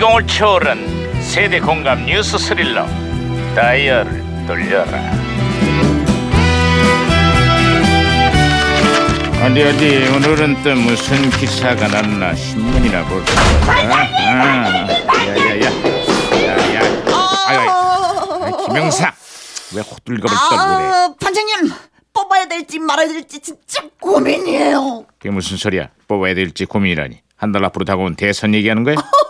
[0.00, 2.86] 시공을 초월한 세대 공감 뉴스 스릴러
[3.54, 4.98] 다이얼을 돌려라.
[9.44, 13.30] 어디 어디 오늘은 또 무슨 기사가 났나 신문이나 볼까?
[13.66, 14.88] 아,
[15.26, 15.70] 야야야
[16.46, 16.80] 야야
[17.46, 17.60] 아유
[18.40, 19.12] 아유, 김영사
[19.74, 20.86] 왜 호들갑을 떨고 그래?
[20.88, 21.72] 아, 반장님
[22.14, 25.04] 뽑아야 될지 말아야 될지 진짜 고민이에요.
[25.18, 25.88] 그게 무슨 소리야?
[26.08, 27.20] 뽑아야 될지 고민이라니.
[27.36, 28.96] 한 달 앞으로 다가온 대선 얘기하는 거야?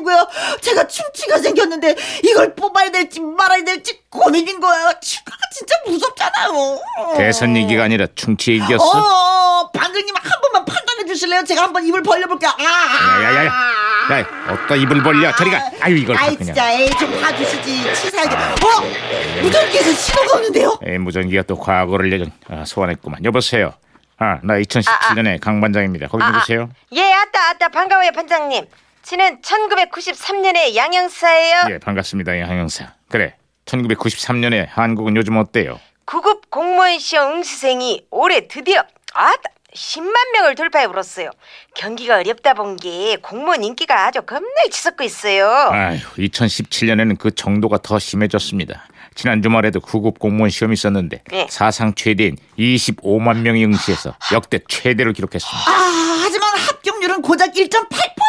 [0.00, 0.26] 아니고요.
[0.60, 4.92] 제가 충치가 생겼는데 이걸 뽑아야 될지 말아야 될지 고민인 거예요.
[5.00, 6.80] 치과가 진짜 무섭잖아요.
[7.16, 8.84] 대선 얘기가 아니라 충치 얘기였어?
[8.84, 11.44] 어, 방금님 한 번만 판단해 주실래요?
[11.44, 12.50] 제가 한번 입을 벌려볼게요.
[12.50, 17.20] 아, 야야야야 야 어디다 입을 벌려 저리가 아유 이걸 다 아이 그냥 진짜 에이 좀
[17.20, 18.34] 봐주시지 치사하게.
[18.34, 20.78] 어, 무전기에서 신호가 오는데요.
[20.84, 23.72] 에, 무전기가 또 과거를 예전 아, 소환했구만 여보세요
[24.18, 26.68] 아 나 2017년의 강 반장입니다 거기 누구세요?
[26.92, 28.66] 예, 아따, 아따, 반가워요, 반장님.
[29.02, 31.60] 저는 1993년의 양형사예요.
[31.70, 33.34] 예 반갑습니다 양형사 그래
[33.66, 35.80] 1993년에 한국은 요즘 어때요?
[36.04, 38.82] 구급 공무원 시험 응시생이 올해 드디어
[39.14, 39.40] 아따
[39.74, 41.30] 10만 명을 돌파해 불었어요.
[41.76, 45.46] 경기가 어렵다 본 게 공무원 인기가 아주 겁나게 치솟고 있어요.
[45.48, 51.46] 아휴 2017년에는 그 정도가 더 심해졌습니다 지난 주말에도 구급 공무원 시험이 있었는데 네.
[51.50, 58.19] 사상 최대인 25만 명이 응시해서 역대 최대를 기록했습니다 아, 하지만 합격률은 고작 1.8%에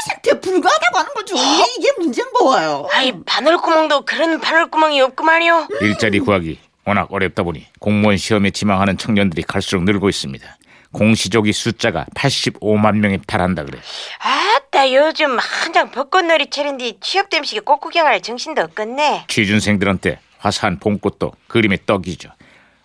[0.56, 1.36] 불과하다고 하는 거죠.
[1.36, 2.88] 이게, 이게 문제인 거예요.
[2.92, 5.68] 아이 바늘구멍도 그런 바늘구멍이 없구만요.
[5.82, 10.58] 일자리 구하기 워낙 어렵다 보니 공무원 시험에 지망하는 청년들이 갈수록 늘고 있습니다.
[10.92, 13.80] 공시조기 숫자가 85만 명에 달한다 그래.
[14.20, 19.26] 아따 요즘 한장 벚꽃놀이 차린디 취업 댐식에 꽃 구경할 정신도 없겠네.
[19.28, 22.30] 취준생들한테 화사한 봄꽃도 그림의 떡이죠.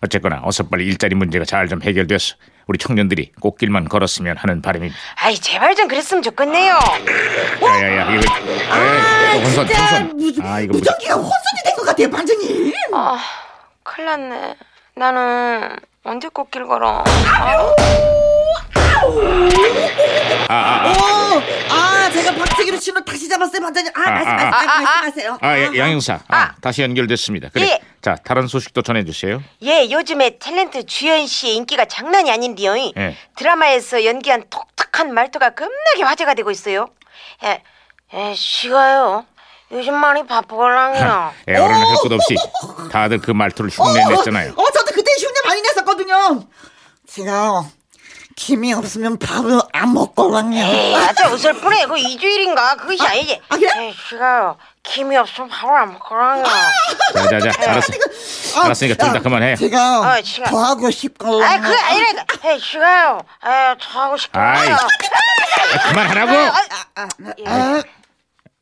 [0.03, 4.97] 어쨌거나 어서 빨리 일자리 문제가 잘 좀 해결돼서 우리 청년들이 꽃길만 걸었으면 하는 바람입니다.
[5.23, 6.79] 아이 제발 좀 그랬으면 좋겠네요.
[7.63, 8.35] 야야야 이거
[8.71, 10.17] 아, 에이, 또 혼선 진짜 혼선.
[10.17, 12.73] 무, 아 이거 무슨 무전기가 혼선이 된 것 같아요, 반장님.
[12.93, 13.19] 아
[13.85, 14.55] 큰일 났네.
[14.97, 17.05] 나는 언제 꽃길 걸어?
[17.41, 17.75] 아우.
[20.49, 20.89] 아, 아, 아.
[20.89, 21.96] 오, 아,
[22.27, 23.93] 제가 박치기로 신호 다시 잡았어요, 반장님.
[23.95, 25.39] 아, 아, 말씀, 아, 말씀, 아, 아, 말씀하세요.
[25.41, 26.21] 아, 예, 양형사.
[26.29, 26.55] 아, 아.
[26.61, 27.51] 다시 연결됐습니다.
[27.51, 27.67] 그래.
[27.67, 27.81] 예.
[28.03, 29.43] 자, 다른 소식도 전해주세요.
[29.63, 32.77] 예, 요즘에 탤런트 주현 씨의 인기가 장난이 아닌데요.
[32.77, 33.17] 예.
[33.37, 36.89] 드라마에서 연기한 독특한 말투가 겁나게 화제가 되고 있어요.
[37.45, 37.63] 예,
[38.15, 39.25] 예, 쉬가요.
[39.73, 41.33] 요즘 많이 바쁘걸랑요.
[41.49, 42.37] 예, 어른은 할것 없이
[42.93, 44.53] 다들 그 말투를 흉내냈잖아요.
[44.57, 46.45] 어, 어, 저도 그때 흉내 많이 냈었거든요.
[47.09, 47.65] 제가
[48.37, 50.59] 김이 없으면 밥을 안 먹거든요.
[50.63, 53.87] 에이, 아주 웃을 뿐에 그 이주일인가 그것이 아, 니지 아, 그래?
[53.89, 54.59] 예, 쉬가요.
[54.83, 56.45] 김이 없으면 밥을 안 먹거랑요.
[56.45, 57.93] 자, 자, 자, 알았어.
[58.63, 59.57] 알았으니까 둘 다 그만해.
[59.57, 61.43] 제가 아, 지금- 더 하고 싶거든요.
[61.45, 63.21] 아, 그게 아니라, 예, 쉬가요.
[63.47, 64.19] 에, 저 하고 아이.
[64.19, 64.77] 싶어요.
[65.89, 66.33] 그만하라고!
[67.47, 67.83] 아,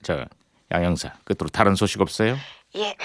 [0.05, 0.25] 저,
[0.73, 2.39] 양형사, 끝으로 다른 소식 없어요?
[2.77, 2.97] 예.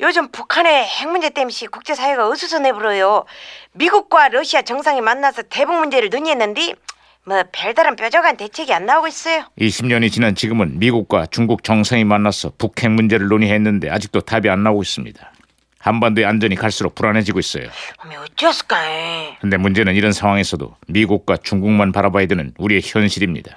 [0.00, 3.24] 요즘 북한의 핵 문제 때문에 국제사회가 어수선해 불어요.
[3.72, 6.74] 미국과 러시아 정상이 만나서 대북 문제를 논의했는데
[7.26, 9.44] 뭐 별다른 뾰족한 대책이 안 나오고 있어요.
[9.58, 15.32] 20년이 지난 지금은 미국과 중국 정상이 만나서 북핵 문제를 논의했는데 아직도 답이 안 나오고 있습니다.
[15.78, 17.68] 한반도의 안전이 갈수록 불안해지고 있어요.
[17.98, 18.76] 어머 어찌했을까?
[19.40, 23.56] 근데 문제는 이런 상황에서도 미국과 중국만 바라봐야 되는 우리의 현실입니다.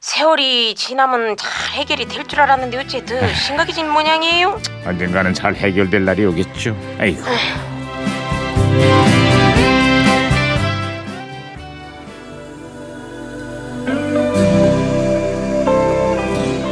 [0.00, 4.60] 세월이 지나면 잘 해결이 될 줄 알았는데 어째 더 심각해진 모양이에요?
[4.86, 6.76] 언젠가는 잘 해결될 날이 오겠죠.
[6.98, 7.22] 아이고.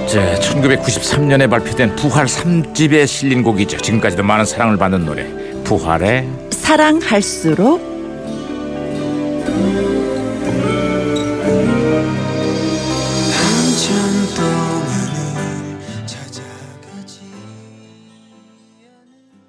[0.07, 3.79] 자, 1993년에 발표된 부활 3집에 실린 곡이죠.
[3.79, 5.27] 지금까지도 많은 사랑을 받는 노래.
[5.65, 7.96] 부활의 사랑할수록